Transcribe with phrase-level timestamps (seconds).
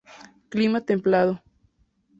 [0.49, 1.43] Clima templado.